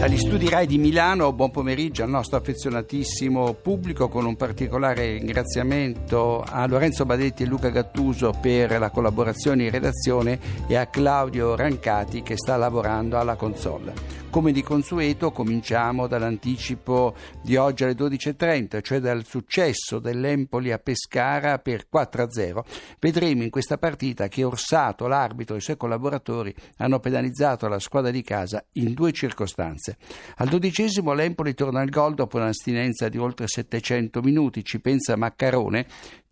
Dagli 0.00 0.16
studi 0.16 0.48
RAI 0.48 0.66
di 0.66 0.78
Milano, 0.78 1.30
buon 1.34 1.50
pomeriggio 1.50 2.02
al 2.02 2.08
nostro 2.08 2.38
affezionatissimo 2.38 3.52
pubblico 3.52 4.08
con 4.08 4.24
un 4.24 4.34
particolare 4.34 5.18
ringraziamento 5.18 6.40
a 6.40 6.66
Lorenzo 6.66 7.04
Badetti 7.04 7.42
e 7.42 7.46
Luca 7.46 7.68
Gattuso 7.68 8.32
per 8.40 8.78
la 8.78 8.88
collaborazione 8.88 9.64
in 9.64 9.70
redazione 9.70 10.40
e 10.66 10.74
a 10.74 10.86
Claudio 10.86 11.54
Rancati 11.54 12.22
che 12.22 12.38
sta 12.38 12.56
lavorando 12.56 13.18
alla 13.18 13.36
console. 13.36 14.20
Come 14.30 14.52
di 14.52 14.62
consueto 14.62 15.32
cominciamo 15.32 16.06
dall'anticipo 16.06 17.16
di 17.42 17.56
oggi 17.56 17.82
alle 17.82 17.94
12.30, 17.94 18.80
cioè 18.80 19.00
dal 19.00 19.24
successo 19.24 19.98
dell'Empoli 19.98 20.70
a 20.70 20.78
Pescara 20.78 21.58
per 21.58 21.88
4-0. 21.92 22.60
Vedremo 23.00 23.42
in 23.42 23.50
questa 23.50 23.76
partita 23.76 24.28
che 24.28 24.44
Orsato, 24.44 25.08
l'arbitro 25.08 25.56
e 25.56 25.58
i 25.58 25.60
suoi 25.60 25.76
collaboratori 25.76 26.54
hanno 26.76 27.00
penalizzato 27.00 27.66
la 27.66 27.80
squadra 27.80 28.12
di 28.12 28.22
casa 28.22 28.64
in 28.74 28.94
due 28.94 29.10
circostanze. 29.10 29.89
Al 30.36 30.48
dodicesimo 30.48 31.12
l'Empoli 31.12 31.54
torna 31.54 31.80
al 31.80 31.88
gol 31.88 32.14
dopo 32.14 32.36
un'astinenza 32.38 33.08
di 33.08 33.18
oltre 33.18 33.46
700 33.46 34.20
minuti, 34.20 34.64
ci 34.64 34.80
pensa 34.80 35.16
Maccarone 35.16 35.86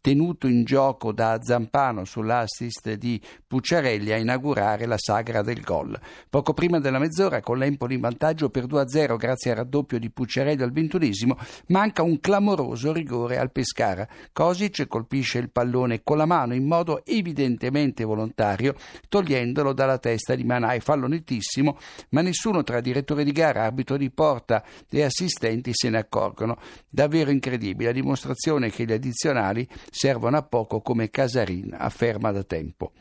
tenuto 0.08 0.46
in 0.46 0.64
gioco 0.64 1.12
da 1.12 1.38
Zampano 1.42 2.06
sull'assist 2.06 2.94
di 2.94 3.20
Pucciarelli 3.46 4.10
a 4.10 4.16
inaugurare 4.16 4.86
la 4.86 4.96
sagra 4.96 5.42
del 5.42 5.60
gol. 5.60 6.00
Poco 6.30 6.54
prima 6.54 6.80
della 6.80 6.98
mezz'ora, 6.98 7.42
con 7.42 7.58
l'Empoli 7.58 7.96
in 7.96 8.00
vantaggio 8.00 8.48
per 8.48 8.64
2-0 8.64 9.16
grazie 9.16 9.50
al 9.50 9.58
raddoppio 9.58 9.98
di 9.98 10.08
Pucciarelli 10.08 10.62
al 10.62 10.72
ventunesimo, 10.72 11.36
manca 11.66 12.02
un 12.02 12.20
clamoroso 12.20 12.90
rigore 12.90 13.36
al 13.36 13.52
Pescara. 13.52 14.08
Kosic 14.32 14.86
colpisce 14.86 15.40
il 15.40 15.50
pallone 15.50 16.02
con 16.02 16.16
la 16.16 16.24
mano 16.24 16.54
in 16.54 16.64
modo 16.64 17.04
evidentemente 17.04 18.04
volontario, 18.04 18.76
togliendolo 19.10 19.74
dalla 19.74 19.98
testa 19.98 20.34
di 20.34 20.45
Manai. 20.45 20.80
Fallo 20.80 21.06
nettissimo, 21.06 21.76
ma 22.10 22.22
nessuno 22.22 22.62
tra 22.62 22.80
direttore 22.80 23.24
di 23.24 23.32
gara, 23.32 23.65
arbitro 23.65 23.98
di 23.98 24.10
porta 24.10 24.65
e 24.88 25.02
assistenti 25.02 25.72
se 25.74 25.90
ne 25.90 25.98
accorgono. 25.98 26.56
Davvero 26.88 27.30
incredibile, 27.30 27.90
a 27.90 27.93
dimostrazione 27.93 28.70
che 28.70 28.87
gli 28.87 28.93
addizionali 28.93 29.68
servono 29.99 30.37
a 30.37 30.43
poco 30.43 30.80
come 30.80 31.10
Casarin 31.10 31.74
afferma 31.77 32.30
da 32.30 32.45
tempo. 32.45 32.93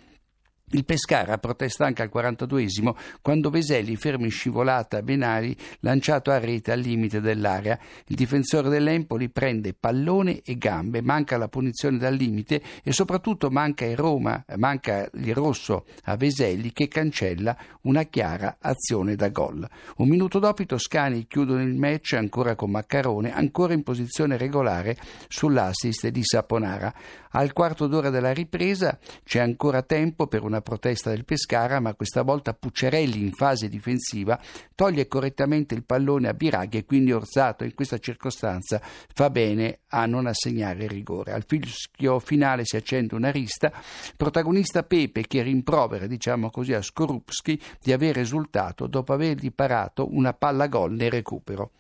Il 0.72 0.84
Pescara 0.84 1.38
protesta 1.38 1.86
anche 1.86 2.02
al 2.02 2.12
42esimo 2.14 2.94
quando 3.22 3.50
Veseli 3.50 3.96
ferma 3.96 4.26
in 4.26 4.32
scivolata 4.32 5.02
Benari 5.02 5.56
lanciato 5.80 6.30
a 6.30 6.40
rete 6.40 6.74
al 6.74 6.82
limite 6.82 7.22
dell'area. 7.22 7.80
Il 8.08 8.18
difensore 8.18 8.68
dell'Empoli 8.68 9.30
prende 9.30 9.74
pallone 9.74 10.42
e 10.42 10.58
gambe, 10.58 11.02
manca 11.02 11.38
la 11.38 11.48
punizione 11.48 11.98
dal 11.98 12.16
limite 12.16 12.62
e 12.84 12.92
soprattutto 12.92 13.50
manca 13.50 13.86
il, 13.86 13.96
Roma, 13.96 14.44
manca 14.58 15.10
il 15.14 15.34
rosso 15.34 15.86
a 16.04 16.18
Veseli 16.18 16.74
che 16.74 16.90
cancella 16.90 17.56
una 17.84 18.04
chiara 18.04 18.58
azione 18.60 19.16
da 19.16 19.30
gol. 19.30 19.66
Un 19.96 20.08
minuto 20.10 20.38
dopo 20.38 20.64
i 20.64 20.66
toscani 20.66 21.28
chiudono 21.28 21.62
il 21.62 21.76
match 21.76 22.12
ancora 22.12 22.56
con 22.56 22.72
Maccarone, 22.72 23.34
ancora 23.34 23.72
in 23.72 23.84
posizione 23.84 24.36
regolare 24.36 24.98
sull'assist 25.30 26.10
di 26.10 26.26
Saponara. 26.26 26.94
Al 27.32 27.54
quarto 27.54 27.88
d'ora 27.88 28.10
della 28.10 28.34
ripresa 28.34 28.98
c'è 29.24 29.40
ancora 29.40 29.84
tempo 29.84 30.28
per 30.28 30.44
una 30.44 30.57
una 30.58 30.62
protesta 30.62 31.12
del 31.12 31.26
Pescara, 31.26 31.80
ma 31.80 31.94
questa 31.94 32.24
volta 32.24 32.54
Pucciarelli 32.54 33.22
in 33.22 33.32
fase 33.32 33.70
difensiva 33.70 34.40
toglie 34.74 35.08
correttamente 35.08 35.76
il 35.76 35.84
pallone 35.84 36.28
a 36.28 36.34
Biraghi 36.34 36.78
e 36.78 36.86
quindi 36.86 37.12
Orzato 37.12 37.64
in 37.64 37.74
questa 37.74 38.00
circostanza 38.00 38.82
fa 38.82 39.30
bene 39.30 39.80
a 39.90 40.06
non 40.06 40.26
assegnare 40.26 40.86
il 40.86 40.90
rigore. 40.90 41.32
Al 41.34 41.44
fischio 41.46 42.20
finale 42.20 42.66
si 42.66 42.76
accende 42.76 43.16
una 43.16 43.30
rista, 43.30 43.72
protagonista 44.16 44.84
Pepe 44.84 45.28
che 45.28 45.42
rimprovera, 45.42 46.08
diciamo 46.08 46.50
così, 46.50 46.74
a 46.74 46.82
Skorupski 46.82 47.62
di 47.82 47.94
aver 47.94 48.18
esultato 48.18 48.88
dopo 48.88 49.14
avergli 49.14 49.52
parato 49.52 50.08
una 50.12 50.34
palla 50.34 50.68
gol 50.68 50.94
nel 50.94 51.12
recupero. 51.12 51.72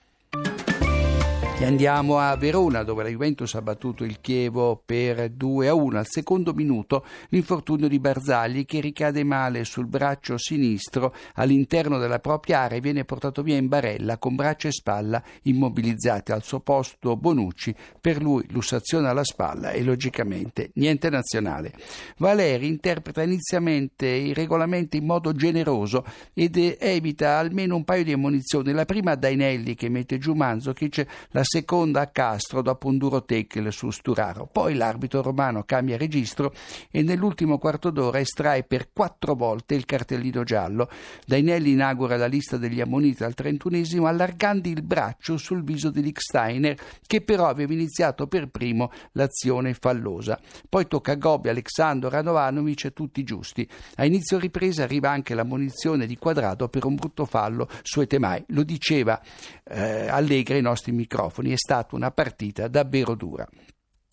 E 1.59 1.65
andiamo 1.65 2.19
a 2.19 2.35
Verona 2.35 2.83
dove 2.83 3.01
la 3.01 3.09
Juventus 3.09 3.55
ha 3.55 3.63
battuto 3.63 4.03
il 4.03 4.21
Chievo 4.21 4.79
per 4.85 5.31
2 5.31 5.67
a 5.67 5.73
1 5.73 5.97
al 5.97 6.05
secondo 6.07 6.53
minuto 6.53 7.03
l'infortunio 7.29 7.87
di 7.87 7.97
Barzagli 7.97 8.63
che 8.63 8.79
ricade 8.79 9.23
male 9.23 9.63
sul 9.63 9.87
braccio 9.87 10.37
sinistro 10.37 11.15
all'interno 11.33 11.97
della 11.97 12.19
propria 12.19 12.59
area 12.59 12.77
e 12.77 12.81
viene 12.81 13.05
portato 13.05 13.41
via 13.41 13.57
in 13.57 13.67
barella 13.67 14.19
con 14.19 14.35
braccio 14.35 14.67
e 14.67 14.71
spalla 14.71 15.21
immobilizzati. 15.43 16.31
Al 16.31 16.43
suo 16.43 16.59
posto 16.59 17.15
Bonucci 17.15 17.73
per 17.99 18.21
lui 18.21 18.45
lussazione 18.51 19.07
alla 19.07 19.23
spalla 19.23 19.71
e 19.71 19.81
logicamente 19.81 20.69
niente 20.75 21.09
nazionale. 21.09 21.73
Valeri 22.17 22.67
interpreta 22.67 23.23
inizialmente 23.23 24.05
i 24.05 24.31
regolamenti 24.31 24.97
in 24.97 25.05
modo 25.05 25.33
generoso 25.33 26.05
ed 26.35 26.55
evita 26.77 27.39
almeno 27.39 27.77
un 27.77 27.83
paio 27.83 28.03
di 28.03 28.13
ammonizioni. 28.13 28.73
La 28.73 28.85
prima 28.85 29.13
a 29.13 29.15
Dainelli 29.15 29.73
che 29.73 29.89
mette 29.89 30.19
giù 30.19 30.33
Manzokic 30.33 31.05
la 31.31 31.45
seconda 31.47 32.01
a 32.01 32.07
Castro 32.07 32.61
dopo 32.61 32.87
un 32.87 32.97
duro 32.97 33.23
tackle 33.23 33.71
su 33.71 33.89
Sturaro. 33.89 34.49
Poi 34.51 34.75
l'arbitro 34.75 35.21
romano 35.21 35.63
cambia 35.63 35.97
registro 35.97 36.53
e 36.91 37.01
nell'ultimo 37.01 37.57
quarto 37.57 37.89
d'ora 37.89 38.19
estrae 38.19 38.63
per 38.63 38.89
quattro 38.91 39.33
volte 39.33 39.73
il 39.73 39.85
cartellino 39.85 40.43
giallo. 40.43 40.89
Dainelli 41.25 41.71
inaugura 41.71 42.17
la 42.17 42.27
lista 42.27 42.57
degli 42.57 42.81
ammoniti 42.81 43.23
al 43.23 43.33
trentunesimo 43.33 44.07
allargando 44.07 44.67
il 44.67 44.81
braccio 44.81 45.37
sul 45.37 45.63
viso 45.63 45.89
di 45.89 46.01
Licksteiner 46.01 46.77
che 47.07 47.21
però 47.21 47.47
aveva 47.47 47.71
iniziato 47.71 48.27
per 48.27 48.49
primo 48.49 48.91
l'azione 49.13 49.73
fallosa. 49.73 50.39
Poi 50.67 50.85
tocca 50.87 51.13
a 51.13 51.15
Gobbi, 51.15 51.47
Alexandro, 51.47 52.09
Radovanovic 52.09 52.85
e 52.85 52.93
tutti 52.93 53.23
giusti. 53.23 53.67
A 53.95 54.05
inizio 54.05 54.37
ripresa 54.37 54.83
arriva 54.83 55.09
anche 55.09 55.33
l'ammonizione 55.33 56.05
di 56.05 56.17
Quadrato 56.17 56.67
per 56.67 56.85
un 56.85 56.95
brutto 56.95 57.23
fallo 57.23 57.69
su 57.83 58.01
Etemai. 58.01 58.43
Lo 58.47 58.63
diceva 58.63 59.21
eh, 59.63 60.07
Allegri 60.09 60.55
ai 60.55 60.61
nostri 60.61 60.91
microfoni 60.91 61.35
microfoni 61.37 61.51
è 61.51 61.57
stata 61.57 61.95
una 61.95 62.11
partita 62.11 62.67
davvero 62.67 63.15
dura. 63.15 63.47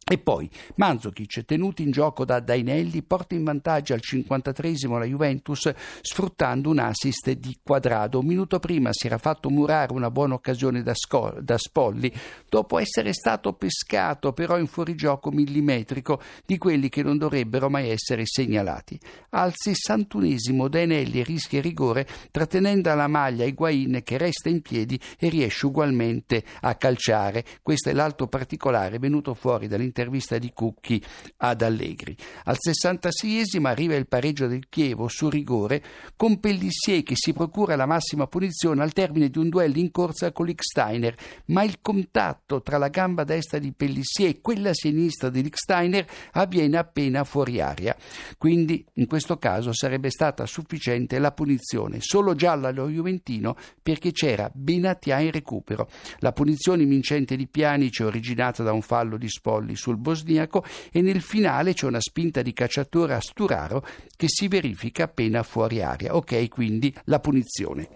E 0.07 0.19
poi 0.19 0.51
Manzokic, 0.75 1.47
tenuto 1.47 1.81
in 1.81 1.91
gioco 1.91 2.27
da 2.27 2.39
Dainelli, 2.39 3.01
porta 3.03 3.35
in 3.35 3.43
vantaggio 3.43 3.95
al 3.95 4.03
53esimo 4.07 4.99
la 4.99 5.07
Juventus 5.07 5.73
sfruttando 6.03 6.69
un 6.69 6.79
assist 6.79 7.31
di 7.31 7.59
quadrado. 7.63 8.19
Un 8.19 8.27
minuto 8.27 8.59
prima 8.59 8.91
si 8.93 9.07
era 9.07 9.17
fatto 9.17 9.49
murare 9.49 9.95
una 9.95 10.11
buona 10.11 10.35
occasione 10.35 10.83
da, 10.83 10.93
Sco- 10.95 11.39
da 11.41 11.57
Spolli, 11.57 12.13
dopo 12.51 12.79
essere 12.79 13.15
stato 13.15 13.55
pescato 13.55 14.35
però 14.35 14.59
in 14.59 14.67
fuorigioco 14.67 15.31
millimetrico 15.31 16.21
di 16.45 16.59
quelli 16.59 16.91
che 16.91 17.03
non 17.03 17.17
dovrebbero 17.17 17.71
mai 17.71 17.89
essere 17.89 18.25
segnalati. 18.27 19.01
Al 19.31 19.55
61esimo 19.55 20.69
Dainelli 20.69 21.23
rischia 21.23 21.63
rigore 21.63 22.07
trattenendo 22.31 22.91
alla 22.91 23.09
maglia 23.09 23.47
Higuain 23.47 24.03
che 24.05 24.19
resta 24.19 24.51
in 24.51 24.61
piedi 24.61 25.01
e 25.19 25.31
riesce 25.31 25.65
ugualmente 25.65 26.45
a 26.61 26.75
calciare. 26.75 27.43
Questo 27.63 27.89
è 27.89 27.95
l'alto 27.95 28.27
particolare 28.27 28.99
venuto 28.99 29.33
fuori 29.33 29.67
dall'interno 29.67 29.93
l'intervista 29.95 30.39
di 30.39 30.51
Cucchi 30.53 31.03
ad 31.39 31.63
Allegri. 31.63 32.17
Al 32.45 32.59
66esimo 32.59 33.67
arriva 33.67 33.95
il 33.95 34.09
pareggio 34.09 34.49
del 34.49 34.69
Chievo 34.69 35.07
su 35.07 35.29
rigore 35.31 35.83
con 36.17 36.41
Pellissier 36.41 37.05
che 37.05 37.15
si 37.15 37.33
procura 37.33 37.77
la 37.77 37.87
massima 37.87 38.27
punizione 38.27 38.83
al 38.83 38.93
termine 38.93 39.29
di 39.29 39.39
un 39.39 39.49
duello 39.49 39.79
in 39.79 39.93
corsa 39.93 40.33
con 40.33 40.47
Licksteiner, 40.47 41.15
ma 41.47 41.63
il 41.63 41.79
contatto 41.81 42.61
tra 42.61 42.77
la 42.77 42.89
gamba 42.89 43.23
destra 43.23 43.59
di 43.59 43.73
Pellissier 43.73 44.31
e 44.31 44.41
quella 44.41 44.71
sinistra 44.73 45.31
di 45.31 45.43
Licksteiner 45.43 46.05
avviene 46.33 46.77
appena 46.77 47.23
fuori 47.23 47.61
aria. 47.61 47.97
Quindi 48.37 48.85
in 48.95 49.07
questo 49.07 49.39
caso 49.39 49.73
sarebbe 49.73 50.11
stata 50.11 50.45
sufficiente 50.47 51.19
la 51.21 51.31
punizione 51.31 51.99
solo 52.01 52.35
gialla 52.35 52.69
allo 52.69 52.89
Juventino 52.89 53.57
perché 53.81 54.11
c'era 54.11 54.51
Benatia 54.53 55.21
in 55.21 55.31
recupero. 55.31 55.89
La 56.19 56.33
punizione 56.33 56.85
vincente 56.85 57.37
di 57.37 57.47
Pianici 57.47 58.03
originata 58.03 58.63
da 58.63 58.73
un 58.73 58.83
fallo 58.83 59.17
di 59.17 59.29
Spolli 59.29 59.77
sul 59.85 59.97
bosniaco 59.97 60.65
e 60.91 61.03
nel 61.03 61.21
finale 61.21 61.75
c'è 61.75 61.87
una 61.87 62.01
spinta 62.01 62.41
di 62.41 62.55
cacciatore 62.55 63.15
a 63.15 63.21
Sturaro 63.21 63.87
che 64.17 64.27
si 64.29 64.49
verifica 64.49 65.05
appena 65.05 65.43
fuori 65.43 65.83
aria. 65.83 66.17
Ok, 66.17 66.49
quindi 66.49 66.95
la 67.05 67.21
punizione. 67.21 67.89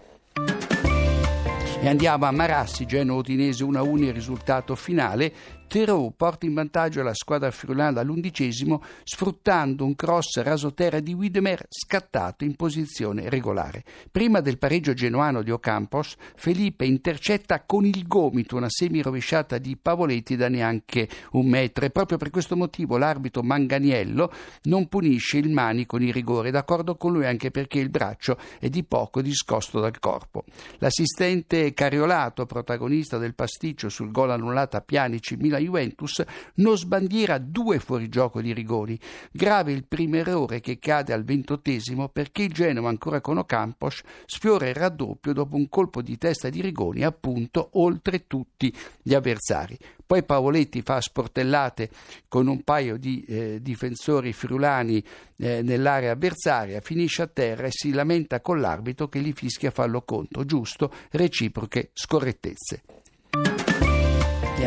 E 1.81 1.87
andiamo 1.87 2.25
a 2.25 2.31
Marassi, 2.31 2.85
Genoa 2.85 3.17
Udinese 3.17 3.63
1-1 3.63 4.03
il 4.03 4.13
risultato 4.13 4.75
finale. 4.75 5.33
Terò 5.69 6.11
porta 6.17 6.47
in 6.47 6.55
vantaggio 6.55 7.03
la 7.03 7.13
squadra 7.13 7.51
friulana 7.51 8.01
all'undicesimo 8.01 8.81
sfruttando 9.03 9.85
un 9.85 9.93
cross 9.93 10.41
rasoterra 10.41 10.99
di 10.99 11.13
Widemer 11.13 11.67
scattato 11.69 12.43
in 12.43 12.55
posizione 12.55 13.29
regolare. 13.29 13.83
Prima 14.09 14.41
del 14.41 14.57
pareggio 14.57 14.93
genuano 14.93 15.43
di 15.43 15.51
Ocampos, 15.51 16.15
Felipe 16.35 16.85
intercetta 16.85 17.61
con 17.65 17.85
il 17.85 18.07
gomito 18.07 18.55
una 18.55 18.67
semi-rovesciata 18.67 19.59
di 19.59 19.77
Pavoletti 19.77 20.35
da 20.35 20.49
neanche 20.49 21.07
un 21.33 21.47
metro 21.47 21.85
e 21.85 21.91
proprio 21.91 22.17
per 22.17 22.31
questo 22.31 22.55
motivo 22.55 22.97
l'arbitro 22.97 23.43
Manganiello 23.43 24.33
non 24.63 24.87
punisce 24.87 25.37
il 25.37 25.51
Mani 25.51 25.85
con 25.85 26.01
il 26.01 26.11
rigore, 26.11 26.49
d'accordo 26.49 26.95
con 26.95 27.13
lui 27.13 27.27
anche 27.27 27.51
perché 27.51 27.77
il 27.77 27.91
braccio 27.91 28.39
è 28.59 28.69
di 28.69 28.83
poco 28.83 29.21
discosto 29.21 29.79
dal 29.79 29.99
corpo. 29.99 30.45
L'assistente 30.79 31.75
Cariolato, 31.75 32.47
protagonista 32.47 33.19
del 33.19 33.35
pasticcio 33.35 33.87
sul 33.89 34.09
gol 34.09 34.31
annullato 34.31 34.75
a 34.75 34.81
Pianici 34.81 35.35
Milan 35.35 35.57
Milan-Juventus 35.59 36.23
non 36.55 36.77
sbandiera 36.77 37.37
due 37.37 37.79
fuorigioco 37.79 38.41
di 38.41 38.53
rigoni. 38.53 38.99
Grave 39.31 39.71
il 39.71 39.85
primo 39.85 40.17
errore 40.17 40.59
che 40.59 40.79
cade 40.79 41.13
al 41.13 41.23
ventottesimo 41.23 42.09
perché 42.09 42.43
il 42.43 42.53
Genova 42.53 42.89
ancora 42.89 43.21
con 43.21 43.37
Ocampos 43.37 44.01
sfiora 44.25 44.67
il 44.67 44.75
raddoppio 44.75 45.33
dopo 45.33 45.55
un 45.55 45.69
colpo 45.69 46.01
di 46.01 46.17
testa 46.17 46.49
di 46.49 46.61
rigoni 46.61 47.03
appunto 47.03 47.69
oltre 47.73 48.25
tutti 48.27 48.73
gli 49.01 49.13
avversari. 49.13 49.77
Poi 50.09 50.23
Paoletti 50.23 50.81
fa 50.81 50.99
sportellate 50.99 51.91
con 52.27 52.47
un 52.47 52.63
paio 52.63 52.97
di 52.97 53.23
eh, 53.27 53.61
difensori 53.61 54.33
friulani 54.33 55.03
eh, 55.37 55.61
nell'area 55.61 56.13
avversaria, 56.13 56.81
finisce 56.81 57.21
a 57.21 57.27
terra 57.27 57.67
e 57.67 57.71
si 57.71 57.91
lamenta 57.91 58.41
con 58.41 58.59
l'arbitro 58.59 59.07
che 59.07 59.19
gli 59.19 59.33
fischia 59.33 59.69
fallo 59.69 60.01
conto, 60.01 60.45
giusto, 60.45 60.91
reciproche 61.11 61.91
scorrettezze. 61.93 62.81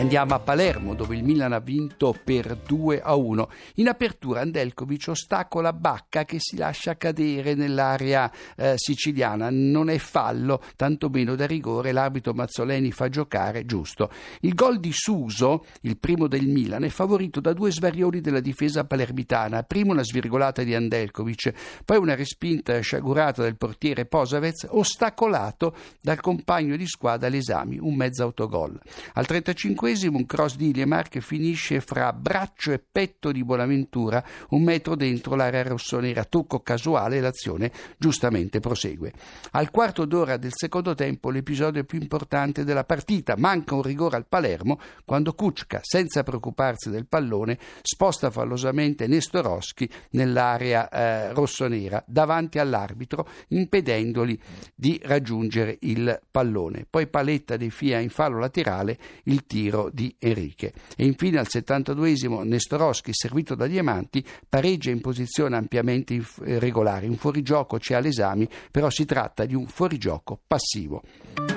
Andiamo 0.02 0.34
a 0.34 0.40
Palermo 0.40 0.94
dove 0.94 1.14
il 1.14 1.22
Milan 1.22 1.52
ha 1.52 1.60
vinto 1.60 2.12
per 2.24 2.56
2 2.56 3.00
a 3.00 3.14
1. 3.14 3.48
In 3.76 3.86
apertura 3.86 4.40
Andelkovic 4.40 5.06
ostacola 5.06 5.72
Bacca 5.72 6.24
che 6.24 6.38
si 6.40 6.56
lascia 6.56 6.96
cadere 6.96 7.54
nell'area 7.54 8.28
eh, 8.56 8.72
siciliana. 8.74 9.48
Non 9.48 9.88
è 9.88 9.98
fallo, 9.98 10.60
tantomeno 10.74 11.36
da 11.36 11.46
rigore. 11.46 11.92
L'arbitro 11.92 12.34
Mazzoleni 12.34 12.90
fa 12.90 13.08
giocare 13.08 13.64
giusto. 13.64 14.10
Il 14.40 14.54
gol 14.54 14.80
di 14.80 14.90
Suso, 14.92 15.66
il 15.82 15.96
primo 15.96 16.26
del 16.26 16.48
Milan, 16.48 16.82
è 16.82 16.88
favorito 16.88 17.38
da 17.38 17.52
due 17.52 17.70
svarioni 17.70 18.20
della 18.20 18.40
difesa 18.40 18.84
palermitana. 18.84 19.62
Prima 19.62 19.92
una 19.92 20.02
svirgolata 20.02 20.64
di 20.64 20.74
Andelkovic, 20.74 21.82
poi 21.84 21.98
una 21.98 22.16
respinta 22.16 22.76
sciagurata 22.80 23.42
del 23.42 23.56
portiere 23.56 24.06
Posavez, 24.06 24.66
ostacolato 24.68 25.76
dal 26.00 26.20
compagno 26.20 26.74
di 26.74 26.88
squadra 26.88 27.28
Lesami, 27.28 27.78
un 27.78 27.94
mezzo 27.94 28.24
autogol. 28.24 28.76
Al 29.12 29.26
35 29.26 29.90
un 29.92 30.24
cross 30.24 30.56
di 30.56 30.70
Iliemar 30.70 31.10
che 31.10 31.20
finisce 31.20 31.80
fra 31.80 32.14
braccio 32.14 32.72
e 32.72 32.78
petto 32.80 33.30
di 33.30 33.44
Bonaventura, 33.44 34.24
un 34.50 34.62
metro 34.62 34.96
dentro 34.96 35.34
l'area 35.34 35.62
rossonera, 35.64 36.24
tocco 36.24 36.60
casuale 36.60 37.18
e 37.18 37.20
l'azione 37.20 37.70
giustamente 37.98 38.58
prosegue. 38.58 39.12
Al 39.50 39.70
quarto 39.70 40.06
d'ora 40.06 40.38
del 40.38 40.52
secondo 40.54 40.94
tempo 40.94 41.28
l'episodio 41.28 41.84
più 41.84 42.00
importante 42.00 42.64
della 42.64 42.84
partita, 42.84 43.34
manca 43.36 43.74
un 43.74 43.82
rigore 43.82 44.16
al 44.16 44.26
Palermo 44.26 44.80
quando 45.04 45.34
Kuczka, 45.34 45.80
senza 45.82 46.22
preoccuparsi 46.22 46.88
del 46.88 47.06
pallone, 47.06 47.58
sposta 47.82 48.30
fallosamente 48.30 49.06
Nestorowski 49.06 49.88
nell'area 50.12 50.88
eh, 50.88 51.32
rossonera 51.34 52.02
davanti 52.06 52.58
all'arbitro, 52.58 53.28
impedendogli 53.48 54.38
di 54.74 54.98
raggiungere 55.04 55.76
il 55.80 56.18
pallone. 56.30 56.86
Poi 56.88 57.06
Paletta 57.08 57.58
defia 57.58 57.98
in 57.98 58.08
fallo 58.08 58.38
laterale 58.38 58.98
il 59.24 59.44
tiro 59.44 59.81
di 59.90 60.14
Enrique. 60.18 60.72
E 60.96 61.04
infine 61.04 61.38
al 61.38 61.46
72esimo 61.48 62.42
Nestorowski, 62.42 63.10
servito 63.12 63.54
da 63.54 63.66
Diamanti, 63.66 64.24
pareggia 64.48 64.90
in 64.90 65.00
posizione 65.00 65.56
ampiamente 65.56 66.22
regolare. 66.58 67.06
Un 67.06 67.16
fuorigioco 67.16 67.78
c'è 67.78 67.94
all'esame, 67.94 68.48
però 68.70 68.90
si 68.90 69.04
tratta 69.04 69.44
di 69.44 69.54
un 69.54 69.66
fuorigioco 69.66 70.40
passivo 70.46 71.51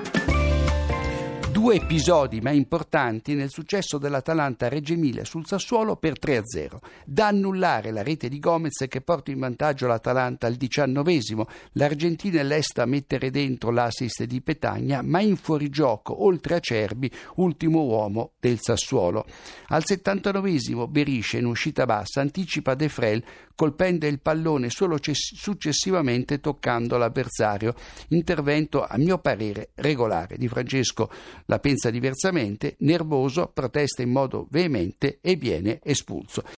due 1.65 1.77
episodi 1.77 2.41
ma 2.41 2.51
importanti 2.51 3.33
nel 3.33 3.49
successo 3.49 3.97
dell'Atalanta 3.97 4.67
a 4.67 4.69
Reggio 4.69 4.93
Emilia 4.93 5.25
sul 5.25 5.47
Sassuolo 5.47 5.95
per 5.95 6.13
3-0. 6.23 6.77
Da 7.05 7.25
annullare 7.25 7.89
la 7.89 8.03
rete 8.03 8.29
di 8.29 8.37
Gomez 8.37 8.85
che 8.87 9.01
porta 9.01 9.31
in 9.31 9.39
vantaggio 9.39 9.87
l'Atalanta 9.87 10.45
al 10.45 10.53
diciannovesimo. 10.57 11.47
L'Argentina 11.71 12.39
è 12.39 12.43
lesta 12.43 12.83
a 12.83 12.85
mettere 12.85 13.31
dentro 13.31 13.71
l'assist 13.71 14.25
di 14.25 14.41
Petagna, 14.41 15.01
ma 15.01 15.21
in 15.21 15.37
fuorigioco, 15.37 16.23
oltre 16.23 16.53
a 16.53 16.59
Cerbi, 16.59 17.09
ultimo 17.37 17.81
uomo 17.81 18.33
del 18.39 18.59
Sassuolo. 18.61 19.25
Al 19.69 19.83
settantanovesimo 19.83 20.87
Berisce 20.87 21.39
in 21.39 21.45
uscita 21.45 21.87
bassa 21.87 22.21
anticipa 22.21 22.75
De 22.75 22.89
Frel 22.89 23.23
colpendo 23.55 24.05
il 24.05 24.19
pallone 24.19 24.69
solo 24.69 24.97
successivamente 25.01 26.39
toccando 26.39 26.97
l'avversario. 26.97 27.73
Intervento 28.09 28.85
a 28.85 28.97
mio 28.97 29.17
parere 29.17 29.71
regolare 29.75 30.37
di 30.37 30.47
Francesco 30.47 31.09
la 31.55 31.59
pensa 31.59 31.89
diversamente, 31.89 32.75
nervoso, 32.79 33.49
protesta 33.53 34.01
in 34.01 34.09
modo 34.09 34.47
veemente 34.49 35.19
e 35.21 35.35
viene 35.35 35.79
espulso. 35.83 36.43